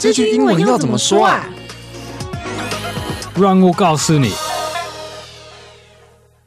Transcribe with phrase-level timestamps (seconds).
[0.00, 1.44] 这句英文要怎么说啊？
[3.36, 4.28] 让我告诉你。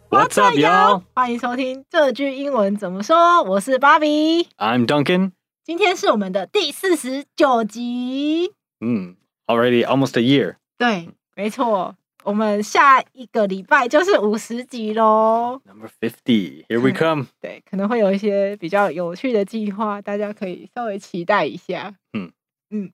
[0.09, 1.03] What's up, y'all？
[1.13, 3.43] 欢迎收听这句英文怎么说。
[3.43, 4.47] 我是 Bobby。
[4.57, 5.33] I'm Duncan。
[5.65, 8.53] 今天是我们的第四十九集。
[8.79, 9.17] 嗯
[9.47, 10.55] ，Already almost a year。
[10.77, 11.97] 对，没错。
[12.23, 15.59] 我们下一个礼拜就是五十集喽。
[15.65, 17.27] Number fifty, here we come。
[17.41, 21.93] 对，可能会有一些比较有趣的计划，大家可以稍微期待一下。
[22.13, 22.31] 嗯
[22.69, 22.91] 嗯。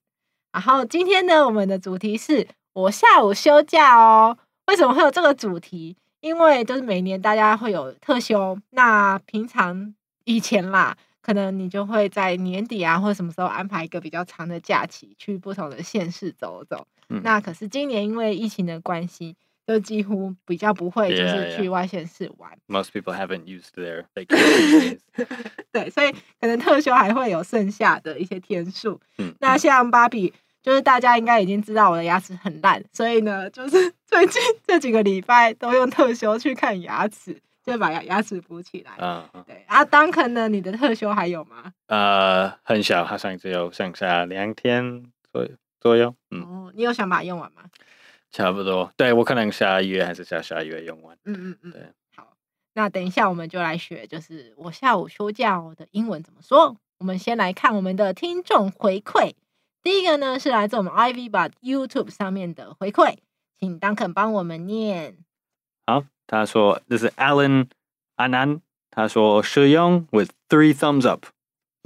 [0.52, 4.38] 然后今天呢，我们的主题是我下午休假哦。
[4.68, 5.96] 为什么会有这个主题？
[6.20, 9.94] 因为就是每年大家会有特休，那平常
[10.26, 16.88] 以前啦，可能你就会在年底啊，或者什么时候安排一个比较长的假期，去不同的县市走走。
[17.10, 19.38] 嗯、那可是今年因为疫情的关系，
[19.68, 22.50] 就几乎比较不会就是去外县市玩。
[22.50, 22.84] Yeah, yeah.
[22.84, 25.00] Most people haven't used their vacation days.
[25.74, 29.02] 对，所以可能特休还会有剩下的一些天数。
[29.18, 38.94] 嗯，那像芭比，就是大家应该已经知道我的牙齿很烂，所以呢，就是 最近这几个礼拜都用特休去看牙齿，就把牙牙齿补起来。
[39.00, 39.66] 嗯，对。
[39.68, 40.48] 啊，Duncan 呢？
[40.48, 41.74] 你的特休还有吗？
[41.88, 45.50] 呃，很小，好像只有剩下两天左右。
[45.80, 47.62] 左右，嗯，哦，你有想把它用完吗？
[48.38, 51.18] 差不多，对，我可能下一月还是下下一月用完。
[51.26, 51.82] 嗯嗯嗯，对，
[52.16, 52.38] 好，
[52.74, 56.78] 那等一下我们就来学，就是我下午休假的英文怎么说。
[57.00, 59.34] 我们先来看我们的听众回馈，
[59.82, 63.18] 第一个呢是来自我们 iVivo YouTube 上面的回馈，
[63.60, 65.18] 请 Duncan 帮我们念。
[65.88, 67.70] 好，他说这是 Alan
[68.18, 71.26] 安安，他说使用 with three thumbs up。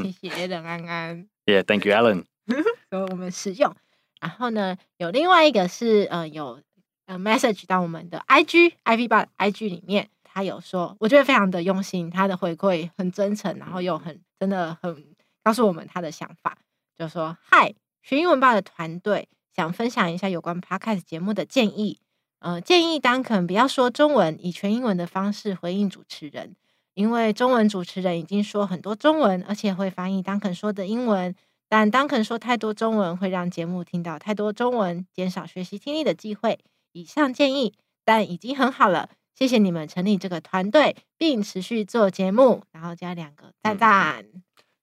[0.04, 1.30] 谢谢 Alan 安安。
[1.46, 2.26] Yeah，thank you Alan。
[2.92, 3.74] 说我们使用，
[4.22, 6.62] 然后呢，有另外一个是呃有
[7.08, 15.04] 呃 message 到我们的 IG iVivo IG 里面，他有说，我觉得非常的用心，他的回馈很真诚，然后又很真的很
[15.44, 16.58] 告诉我们他的想法，
[16.98, 22.00] 就说嗨，学英文吧的团队想分享一下有关 Podcast 节目的建议，
[22.40, 26.56] 呃，建议当肯不要说中文，以全英文的方式回应主持人，
[26.94, 31.36] 因为中文主持人已经说很多中文，而且会翻译 Duncan 说的英文。
[31.72, 36.59] 但当肯说太多中文会让节目听到太多中文，减少学习听力的机会。
[36.92, 39.08] 以上建议，但已经很好了。
[39.34, 44.26] 谢谢你们成立这个团队，并持续做节目，然后加两个赞赞。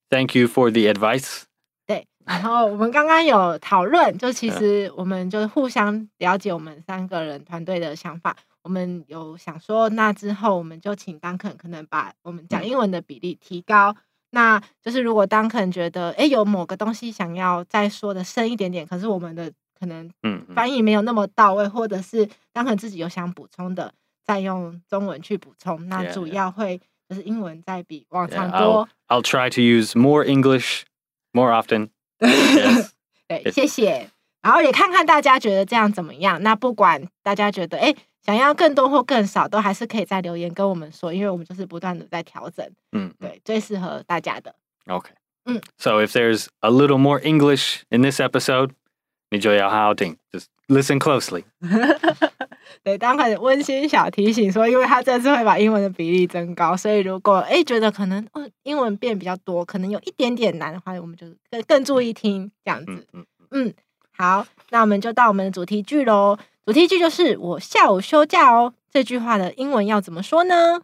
[0.08, 1.42] Thank you for the advice。
[1.86, 8.34] 对，然后我们刚刚有讨论，就其实我们就互相了解我们三个人团队的想法。
[8.62, 13.94] 我们有想说，那之后我们就请当肯可能把我们讲英文的比例提高。
[14.30, 23.92] 那就是如果当可能觉得哎、欸、有某个东西想要再说的深一点点，可是我们的可能嗯翻译没有那么到位，或者是当可能自己有想补充的，
[24.24, 25.88] 再用中文去补充。
[25.88, 28.86] 那主要会就是英文再比往常多。
[28.86, 30.82] Yeah, I'll, I'll try to use more English
[31.32, 31.88] more often.
[32.20, 32.90] Yes.
[33.26, 34.10] 对，谢谢。
[34.42, 36.42] 然后也看看大家觉得这样怎么样。
[36.42, 37.94] 那不管大家觉得哎。
[38.32, 42.64] 欸想要更多或更少，都还是可以在留言跟我们说，因为我们就是不断的在调整。
[42.92, 44.54] 嗯，对，最适合大家的。
[44.86, 45.10] OK，
[45.46, 48.70] 嗯，So if there's a little more English in this episode，
[49.30, 51.44] 你就要好好听，just listen closely。
[52.84, 63.06] 对，当很温馨小提醒说，因为他这次会把英文的比例增高，所以如果哎觉得可能哦英文变比较多，可能有一点点难的话，我们就更更注意听这样子。
[63.14, 63.74] 嗯嗯，嗯，
[64.12, 66.38] 好，那我们就到我们的主题句喽。
[66.68, 68.74] 主题句就是我下午休假哦。
[68.90, 70.82] 这句话的英文要怎么说呢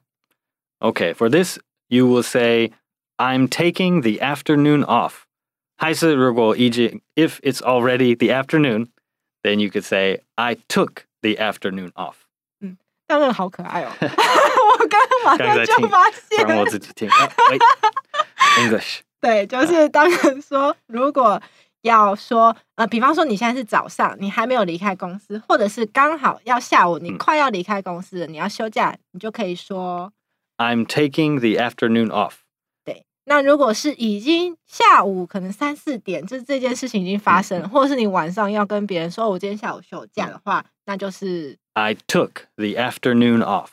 [0.80, 1.58] ？Okay, for this
[1.88, 2.72] you will say
[3.18, 5.24] I'm taking the afternoon off.
[5.76, 8.86] 还是如果已经 if it's already the afternoon,
[9.42, 12.14] then you could say I took the afternoon off.
[12.62, 13.90] 嗯，当然好可爱哦。
[14.00, 17.10] 我刚刚马上就发现，让我自己听。
[17.10, 17.60] Oh, wait,
[18.58, 19.00] English.
[19.20, 21.42] 对，就是当然说如果。
[21.84, 30.10] 要说呃，比方说你现在是早上，你还没有离开公司，或者是刚好要下午，你快要离开公司了，嗯、你要休假，你就可以说
[30.56, 32.36] I'm taking the afternoon off。
[32.84, 43.68] 对，那如果是已经下午可能三四点，就是这件事情已经发生了，嗯、或者是你晚上要跟别人说我今天下午休假的话，嗯、那就是 I took the afternoon off。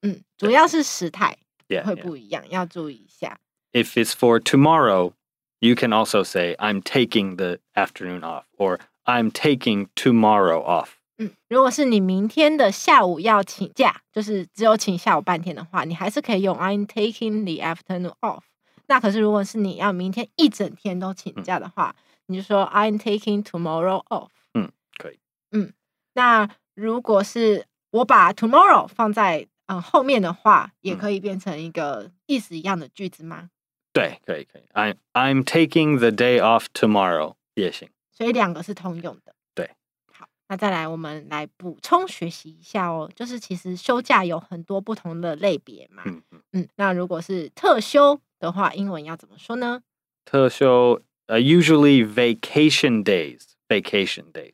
[0.00, 1.36] 嗯，主要是时态
[1.84, 3.38] 会不一样.要注意一下。
[3.72, 5.12] If it's for tomorrow。
[5.59, 10.89] You can also say I'm taking the afternoon off, or I'm taking tomorrow off.
[11.17, 18.41] 嗯，如果是你明天的下午要请假，就是只有请下午半天的话，你还是可以用 I'm taking the afternoon off。
[18.87, 24.29] 那可是如果是你要明天一整天都请假的话，嗯、你就说 I'm taking tomorrow off。
[24.53, 25.19] 嗯，可以。
[25.51, 25.73] 嗯，
[26.13, 33.49] 那如果是我把 tomorrow 放在嗯后面的话，也可以变成一个意思一样的句子吗？
[33.92, 34.62] 对，可以可以。
[34.72, 37.88] I'm I'm taking the day off tomorrow 也行。
[38.12, 39.34] 所以两个是通用的。
[39.54, 39.70] 对，
[40.12, 46.02] 好，那再来我们来补充学习一下哦，就是其实休假有很多不同的类别嘛。
[46.06, 46.68] 嗯嗯嗯。
[46.76, 49.82] 那如果是特休的话，英文要怎么说呢？
[50.24, 54.52] 特休呃、uh,，usually vacation days，vacation days，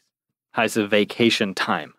[0.50, 1.94] 还是 vacation time？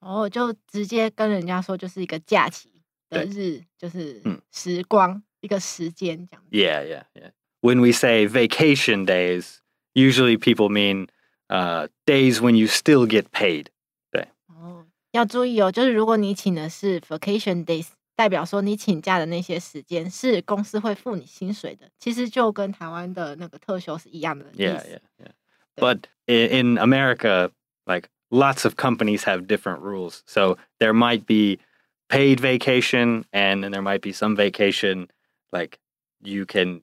[0.00, 6.43] 哦，就直接跟人家说，就是一个假期的日，就是时光，嗯、一个时间这样。
[6.51, 7.31] Yeah, yeah, yeah.
[7.61, 9.59] When we say vacation days,
[9.93, 11.07] usually people mean
[11.49, 13.67] uh days when you still get paid.
[14.11, 14.27] 对。
[14.47, 24.63] 哦，要注意哦，就是如果你请的是 vacation days，代表说你请假的那些时间是公司会付你薪水的，其实就跟台湾的那个特休是一样的意思。
[24.63, 25.31] Yeah, yeah, yeah.
[25.75, 27.51] But in America,
[27.85, 30.21] like lots of companies have different rules.
[30.27, 31.59] So there might be
[32.09, 35.07] paid vacation and then there might be some vacation
[35.50, 35.78] like
[36.18, 36.82] you can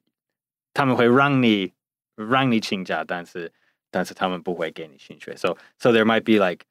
[0.74, 1.74] 他们会让你
[2.16, 3.52] 让你请假，但是
[3.92, 5.36] 但是他们不会给你薪水。
[5.36, 6.66] So so there might be like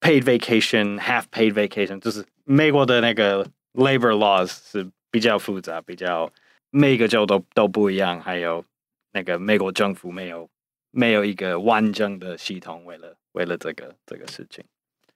[0.00, 3.44] paid vacation, half paid vacation，就是美国的那个
[3.74, 6.32] labor laws 是比较复杂，比较
[6.70, 8.20] 每个州都都不一样。
[8.20, 8.64] 还有
[9.12, 10.48] 那个美国政府没有
[10.90, 14.64] 没有一个完整的系统，为了为了这个这个事情。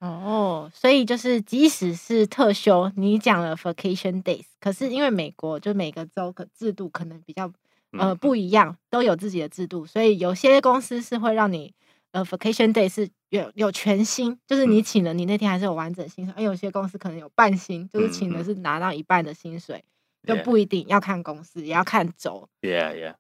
[0.06, 7.50] 哦，所以就是即使是特休，你讲了 vacation days，可是因为美国就每个州的制度可能比较
[7.92, 11.72] 呃不一样，都有自己的制度，所以有些公司是会让你
[12.12, 19.84] 呃 vacation day 是有有全薪，就是你请了你那天还是有完整薪水，而有些公司可能有半薪，就是请的是拿到一半的薪水，
[20.26, 22.48] 就不一定要看公司，也要看州。
[22.60, 23.14] Yeah, yeah.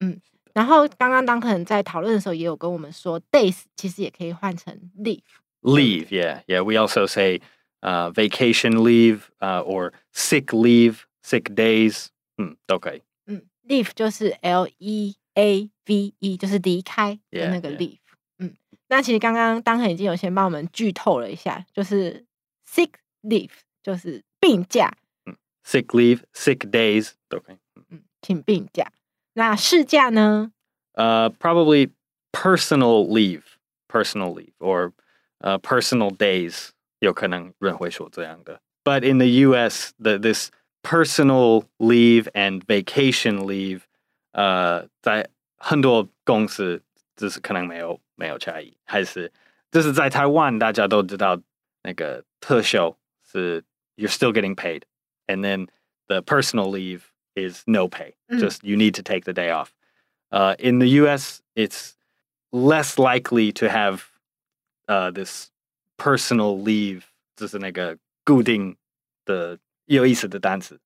[0.00, 0.20] 嗯。
[0.54, 5.20] 然后刚刚当可能在讨论的时候，也有跟我们说，days 其实也可以换成 leave。
[5.65, 6.61] Leave, yeah, yeah.
[6.61, 7.39] We also say
[7.81, 12.07] uh, vacation leave, uh, or sick leave, sick days.
[12.37, 13.01] 嗯，都可以。
[13.27, 17.99] 嗯，leave 就是 L E A V E，就是离开的那个 leave。Yeah, yeah.
[18.39, 18.55] 嗯，
[18.89, 22.25] 那其实刚刚当可已经有先帮我们剧透了一下，就是
[22.67, 22.89] sick
[23.21, 24.91] leave 就是病假。
[25.25, 27.57] 嗯，sick leave, sick days 都可以。
[27.89, 28.91] 嗯，请病假。
[29.35, 30.51] 那事假呢？
[30.93, 31.89] 呃、uh,，probably
[32.31, 33.41] personal leave,
[33.87, 34.91] personal leave, or
[35.39, 38.61] uh, personal days，有可能人会说这样的。
[38.83, 40.49] But in the U.S., the this
[40.81, 43.81] personal leave and vacation leave，
[44.31, 46.81] 呃、uh,，在很多公司
[47.15, 49.31] 就是可能没有没有差异，还是
[49.71, 51.39] 就是在台湾大家都知道
[51.83, 52.97] 那个特休
[53.31, 53.63] 是
[53.95, 55.67] you're still getting paid，and then
[56.07, 57.01] the personal leave
[57.35, 58.13] is no pay.
[58.27, 58.39] Mm.
[58.39, 59.69] Just you need to take the day off.
[60.29, 61.93] Uh, in the U.S., it's
[62.51, 64.11] less likely to have
[64.88, 65.48] 呃 this
[65.96, 67.02] personal leave，
[67.36, 68.76] 就是那个固定
[69.24, 70.80] 的有意思的单词，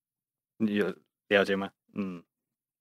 [0.59, 0.95] 你有
[1.29, 1.71] 了解吗？
[1.95, 2.23] 嗯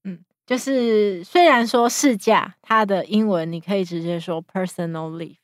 [0.03, 5.37] 嗯，就是虽然说事假，它的英文你可以直接说 personal leave。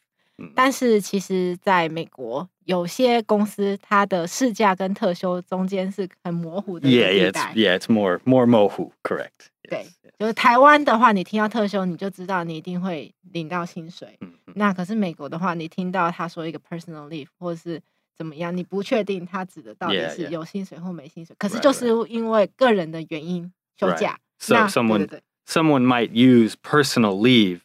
[0.56, 6.88] 但是其实，在美国，有些公司它的事假跟特休中间是很模糊的。
[6.88, 9.50] Yeah, yeah, it's, yeah, it's more more 模糊，correct。
[9.64, 9.86] 对，
[10.20, 14.20] 就是台湾的话，你听到特休，你就知道你一定会领到薪水。
[14.54, 17.82] 那可是美国的话，你听到他说一个 personal leave 或者是
[18.16, 21.36] 怎么样，你不确定他指的到底是有薪水或没薪水。
[21.40, 24.20] 可是就是因为个人的原因休假。
[24.40, 25.08] So someone
[25.48, 27.62] someone might use personal leave,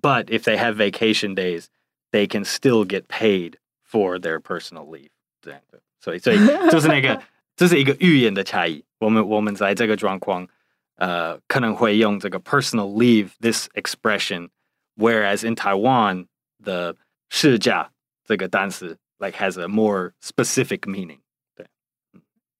[0.00, 1.66] but if they have vacation days.
[2.13, 6.37] They can still get paid for their personal leave，这样的，所以所以
[6.71, 7.21] 就是那个，
[7.55, 8.83] 这是一个语言的差异。
[8.97, 10.47] 我们我们在这个状况，
[10.95, 16.25] 呃，可能会用这个 personal leave this expression，whereas in Taiwan
[16.63, 16.95] the
[17.29, 17.91] 事假
[18.25, 21.19] 这个单词 like has a more specific meaning。
[21.53, 21.67] 对，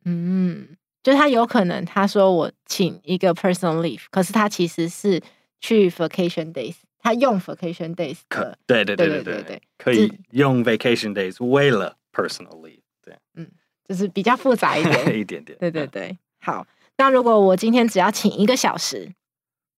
[0.06, 5.20] 嗯，就他有可能他说我请一个 personal leave，可是他其实是
[5.60, 6.76] 去 vacation days。
[7.05, 13.47] 他用 vacation days 可对对对对对对，可以用 vacation days 为了 personal leave，对，嗯，
[13.87, 16.19] 就是比较复杂一点，一点点，对对对。
[16.41, 19.13] 好，那如果我今天只要请一个小时，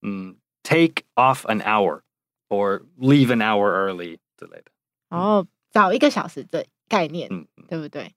[0.02, 2.02] 嗯，take off an hour
[2.48, 4.70] or leave an hour early 之类的，
[5.08, 8.14] 哦，早一个小时的概念，嗯，对不对？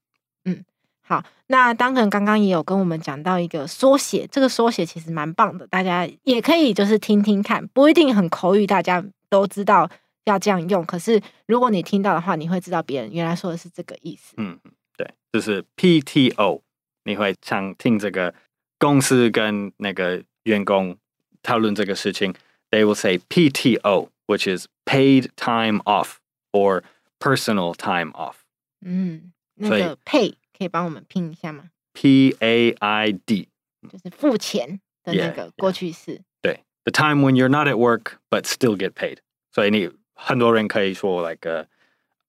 [1.09, 1.15] 嗯。
[1.17, 9.89] 好，那当然刚刚也有跟我们讲到一个缩写，这个缩写其实蛮棒的，大家也可以就是听听看，不一定很口语，大家都知道
[10.25, 10.85] 要这样用。
[10.85, 14.35] 可是如果你听到的话，你会知道别人原来说的是这个意思。
[14.37, 14.59] 嗯，
[14.95, 16.61] 对，就是 PTO，
[17.05, 18.33] 你会常听这个
[18.77, 20.95] 公司跟那个员工
[21.41, 22.33] 讨论这个事情
[22.69, 26.17] ，they will say PTO，which is paid time off
[26.51, 26.83] or
[27.19, 28.35] personal time off。
[28.81, 30.35] 嗯，那个 pay。
[30.59, 33.47] 可以帮我们拼一下吗？P A I D，
[33.89, 36.21] 就是付钱的那个过去式。
[36.41, 39.19] 对，the time when you're not at work but still get paid。
[39.53, 41.65] 所以你很多人可以说 like、uh,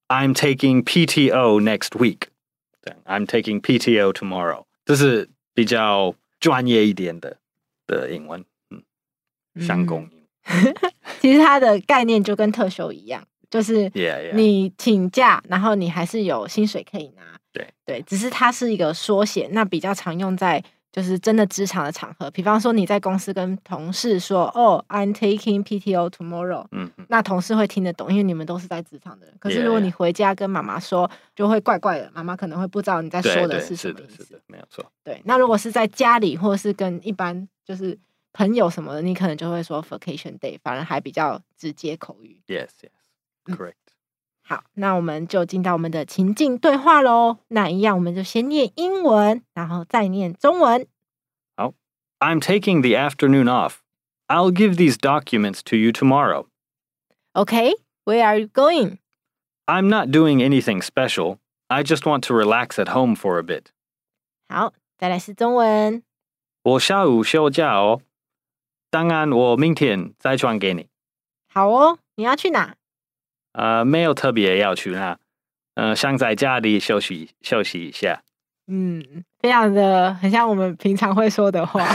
[0.06, 2.28] I'm taking PTO next week，
[2.80, 7.38] 对，I'm taking PTO tomorrow，这是比较专业一点的
[7.88, 8.84] 的英文，嗯，
[9.60, 10.20] 相公英。
[11.20, 13.90] 其实它的概念就跟特休一样，就是
[14.34, 17.39] 你请假，然后你还是有薪水可以拿。
[17.52, 29.35] 对对，只是它是一个缩写，那比较常用在就是真的职场的场合，比方说你在公司跟同事说：“哦，I'm taking PTO tomorrow。”嗯，那同事会听得懂，因为你们都是在职场的人。
[29.38, 34.16] 可是如果你回家跟妈妈说，就会怪怪的，妈妈可能会不知道你在说的是什么意思。
[34.16, 34.85] 是的，是的，没有错。
[35.04, 37.97] 对，那如果是在家里或是跟一般就是
[38.33, 42.40] 朋友什么的，你可能就会说 vacation day，反而还比较直接口语。
[42.49, 43.75] Yes, yes, correct.
[44.50, 47.37] 好，那我们就进到我们的情境对话喽。
[47.47, 50.88] 那一样，我们就先念英文，然后再念中文。
[51.57, 51.73] 好
[52.19, 53.75] ，I'm taking the afternoon off.
[54.26, 56.47] I'll give these documents to you tomorrow.
[57.33, 58.99] Okay, where are you going?
[59.66, 61.38] I'm not doing anything special.
[61.69, 63.66] I just want to relax at home for a bit.
[64.49, 66.02] 好，再来是中文。
[66.64, 68.00] 我下午休假哦，
[68.90, 70.88] 当然我明天再传给你。
[71.47, 72.75] 好哦，你要去哪？
[73.52, 75.19] 呃，没有特别要去那，
[75.75, 78.23] 呃，想在家里休息休息一下。
[78.69, 79.02] 嗯，
[79.40, 81.85] 非常的很像我们平常会说的话。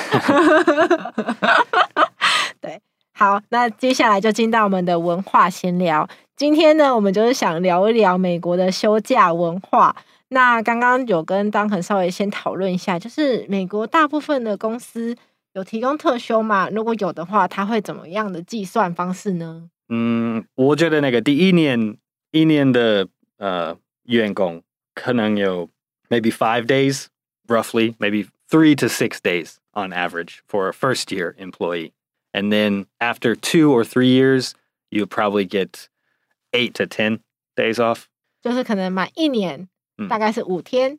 [2.59, 2.81] 对，
[3.13, 6.07] 好，那接下来就进到我们的文化闲聊。
[6.35, 9.95] 今天呢，我们就是想聊一聊美国的休假文化。
[10.29, 15.15] 那刚刚有跟 Duncan 稍微先讨论一下，就是美国大部分的公司
[15.53, 16.67] 有提供特休吗？
[16.69, 19.69] 如果有的话，它会怎么样的计算方式呢？
[19.88, 21.96] 嗯，我觉得那个第一年
[22.30, 23.08] 一年的
[23.38, 24.62] 呃员工
[24.94, 25.68] 可能有
[26.08, 27.06] maybe five days
[27.46, 31.92] roughly maybe three to six days on average for a first year employee
[32.32, 34.52] and then after two or three years
[34.90, 35.88] you probably get
[36.52, 37.20] eight to ten
[37.56, 38.04] days off
[38.42, 39.68] 就是可能满一年
[40.08, 40.98] 大概是五天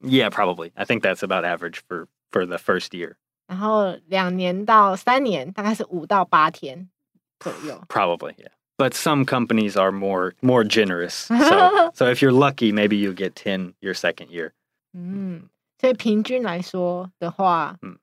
[0.00, 3.14] yeah probably I think that's about average for for the first year
[3.46, 6.88] 然后两年到三年大概是五到八天
[7.88, 8.48] Probably, yeah.
[8.78, 11.14] But some companies are more more generous.
[11.28, 14.52] So, so if you're lucky, maybe you get 10 your second year.
[14.92, 15.48] 嗯，
[15.80, 17.98] 所以平均来说的话，嗯，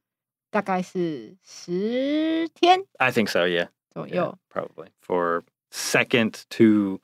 [0.50, 2.86] 大概是十天。
[2.98, 3.68] I think so, yeah.
[3.92, 7.00] 左右 yeah, probably for second to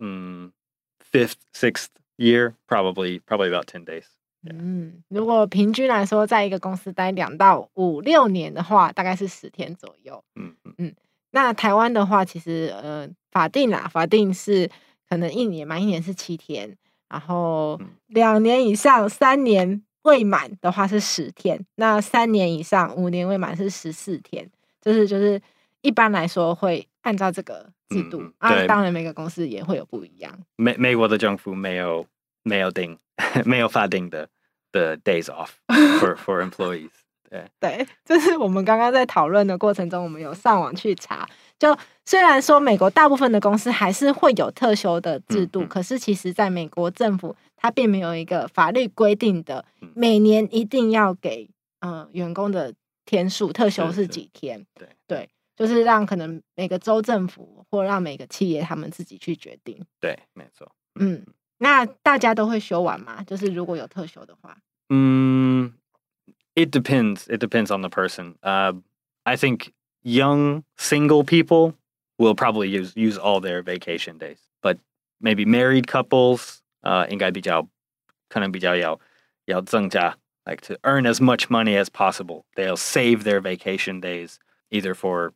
[0.00, 0.52] um,
[1.00, 4.06] fifth, sixth year, probably probably about 10 days.
[4.44, 10.24] 嗯，如果平均来说，在一个公司待两到五六年的话，大概是十天左右。
[10.34, 10.94] 嗯嗯嗯。
[11.37, 14.67] 那台湾的话，其实呃，法定啦，法定是
[15.07, 16.75] 可能一年满一年是七天，
[17.07, 24.49] 然后两年以上三年未满的话是十天，那三年以上五年未满是十四天，
[24.81, 25.39] 就是就是
[25.81, 30.35] 一般来说会按照这个制度、嗯、啊，当然每个公司也会有不一样。
[30.55, 32.03] 美美国的政府没有
[32.41, 32.97] 没有定
[33.45, 34.27] 没有法定的
[34.71, 35.51] 的 days off
[36.01, 36.89] for for employees。
[37.29, 41.27] 对，对， 就是我们刚刚在讨论的过程中，我们有上网去查。
[41.59, 49.65] 就虽然说美国大部分的公司还是会有特休的制度，嗯嗯、可是其实在美国政府，它并没有一个法律规定的
[49.95, 52.73] 每年一定要给呃员工的
[53.05, 54.65] 天数特休是几天。
[54.75, 59.83] 对对，就是让可能每个州政府或让每个企业他们自己去决定。
[59.99, 60.71] 对，没错。
[60.99, 61.25] 嗯，
[61.57, 63.23] 那大家都会休完吗？
[63.25, 64.55] 就是如果有特休的话，
[64.89, 65.73] 嗯。
[66.56, 67.28] It depends.
[67.28, 68.36] It depends on the person.
[68.42, 68.74] Uh,
[69.24, 71.74] I think young single people
[72.18, 74.78] will probably use use all their vacation days, but
[75.20, 77.66] maybe married couples, uh, 应该比较
[78.28, 79.00] 可能比较要
[79.46, 82.44] 要增加 like to earn as much money as possible.
[82.56, 84.38] They'll save their vacation days
[84.70, 85.32] either for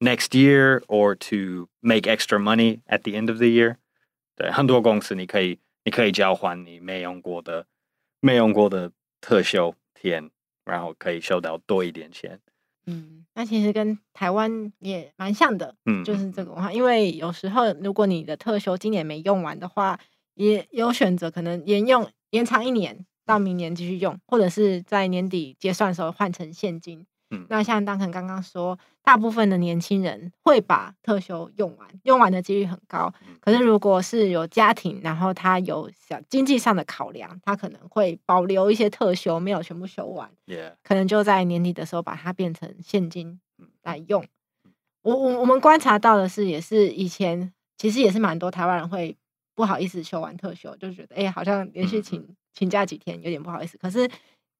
[0.00, 3.76] next year or to make extra money at the end of the year.
[4.36, 7.66] 对，很多公司你可以你可以交换你没用过的
[8.20, 10.30] 没用过的特休天。
[10.65, 12.39] 然后可以收到多一点钱。
[12.85, 16.73] 嗯，那其实跟台湾也蛮像的，嗯，就是这个文化。
[16.73, 19.99] 因为有时候如果你的特休今年没用完的话，
[20.33, 27.05] 也有选择可能延用延长一年到明年继续用，或者是在年底结算的时候换成现金。
[27.49, 33.13] 那像当肯刚刚说，大部分的年轻人会把特休用完，用完的几率很高。
[33.39, 40.29] 可是如果是有家庭，然后他有小经济上的考量，他可能会保留一些特休，没有全部休完.
[40.83, 43.39] 可能就在年底的时候把它变成现金
[43.81, 44.25] 来用。
[45.01, 49.15] 我我我们观察到的是，也是以前其实也是蛮多台湾人会
[49.55, 53.77] 不好意思休完特休，就觉得哎、欸，好像连续请请假几天有点不好意思。
[53.77, 54.09] 可是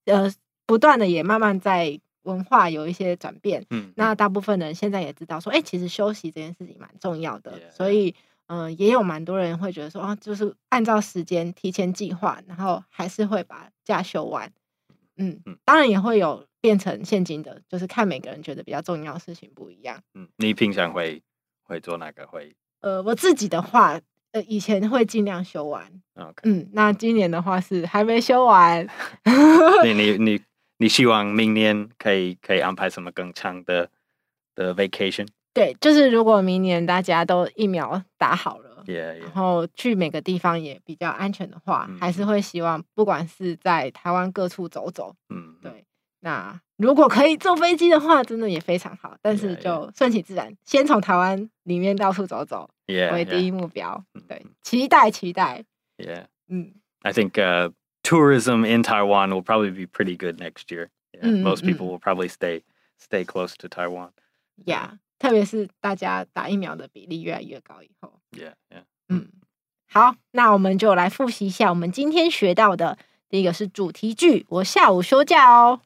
[0.06, 0.30] 呃，
[0.66, 2.00] 不断的也慢慢在。
[2.24, 3.66] 文化有一些转变。
[3.70, 7.54] 嗯，那大部分人现在也知道说，哎、欸，其实休息这件事情蛮重要的。
[7.72, 8.14] 所以，
[8.48, 14.52] 嗯、呃，也有蛮多人会觉得说，啊，就是按照时间提前计划，然后还是会把假休完。
[15.18, 20.02] 嗯，嗯当然也会有变成现金的，就是看每个人觉得比较重要的事情不一样。
[20.14, 21.22] 嗯，你平常会
[21.64, 22.56] 会做哪个会？
[22.82, 24.00] 呃，我自己的话，
[24.32, 26.02] 呃，以前会尽量休完。
[26.44, 28.88] 嗯，那今年的话是还没休完。
[29.86, 30.42] 你你你
[30.84, 33.90] 你希望明年可以可以安排什么更长的
[34.54, 35.26] 的 vacation？
[35.54, 38.84] 对，就是如果明年大家都疫苗打好了。
[38.86, 39.22] Yeah, yeah.
[39.22, 45.16] 然后去每个地方也比较安全的话，嗯、还是会希望不管是在台湾各处走走。
[45.30, 45.86] 嗯，对。
[46.20, 49.16] 那如果可以坐飞机的话，真的也非常好。
[49.22, 50.58] 但是就顺其自然，yeah.
[50.66, 54.04] 先从台湾里面到处走走为第一目标。
[54.28, 55.64] 对，期待期待。
[55.98, 56.74] Yeah，嗯。
[57.04, 57.72] I think、uh,
[58.03, 60.91] tourism in Taiwan will probably be pretty good next year.
[61.13, 62.63] Yeah, 嗯 Most people will probably stay
[62.99, 64.11] stay close to Taiwan.
[64.65, 64.99] Yeah.
[65.19, 68.85] 特别是大家打疫苗的比例越来越高以后，Yeah, yeah.
[69.09, 69.29] 嗯，
[69.89, 72.99] 好，那我们就来复习一下我们今天学到的。
[73.29, 75.81] 第一个是主题句，我下午休假哦。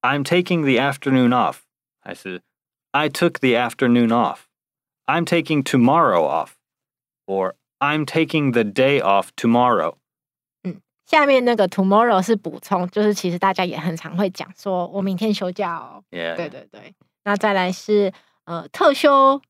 [0.00, 1.58] I'm taking the afternoon off，
[2.00, 2.42] 还是
[2.90, 9.96] I took the afternoon off。I'm taking tomorrow off，or I'm taking the day off tomorrow。
[11.07, 16.03] 嗯，下面那个 tomorrow 是补充，就是其实大家也很常会讲说，我明天休假哦。
[16.11, 16.35] Yeah.
[16.35, 18.13] 对对对，那再来是。
[18.47, 19.41] 呃，特休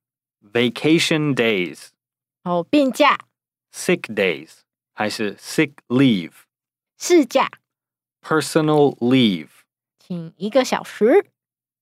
[0.52, 1.90] ，vacation days，
[2.44, 3.16] 哦，病假
[3.72, 4.62] ，sick days，
[4.96, 6.32] 还是 sick leave，
[6.98, 7.48] 事假
[8.24, 9.50] ，personal leave，
[10.00, 11.28] 请一个小时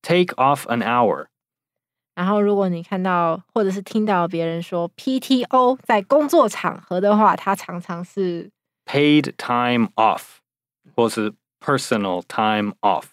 [0.01, 1.27] ，take off an hour。
[2.15, 8.51] 然后，如果你看到或者是听到别人说 PTO 在工作场合的话，它常常是
[8.86, 10.22] paid time off，
[10.96, 13.06] 或是 personal time off。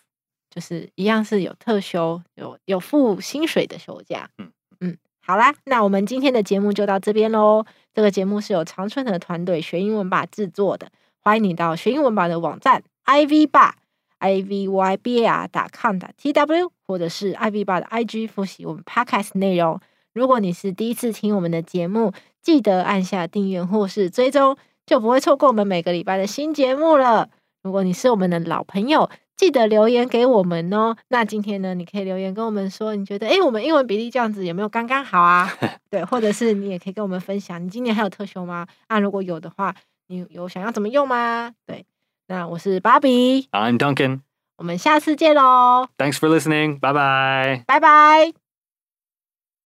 [0.50, 4.29] 就是一样是有特休，有有付薪水的休假。
[4.37, 7.64] 嗯嗯，好啦，那我们今天的节目就到这边喽。
[7.95, 13.73] 这个节目是由常春藤团队学英文吧制作的，欢迎你到学英文吧的网站 ivy bar
[14.19, 17.87] i v y b a r dot com dot t w 或者是 ivy bar 的
[17.87, 19.80] i g 复习我们 podcast 内容。
[20.13, 27.28] 如果你是第一次听我们的节目，记得按下订阅或是追踪，就不会错过我们每个礼拜的新节目了。
[27.62, 30.97] 如果你是我们的老朋友，记得留言给我们哦。
[31.08, 35.49] 那今天呢，你可以留言跟我们说，你觉得诶，我们英文比例这样子有没有刚刚好啊？
[35.90, 38.66] 对，或者是你也可以跟我们分享，你今年还有特休吗？
[38.88, 39.75] 啊，如果有的话，
[40.08, 41.52] 你有想要怎么用吗？
[41.66, 41.86] 对，
[42.26, 44.21] 那我是芭比，I'm Duncan，
[44.56, 45.86] 我们下次见喽。
[45.97, 48.42] Thanks for listening，拜拜，拜拜。